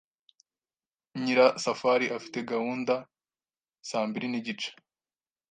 Nyirasafari 1.23 2.05
afite 2.17 2.37
gahunda 2.51 2.93
saa 3.89 4.05
mbiri 4.09 4.27
nigice. 4.29 4.69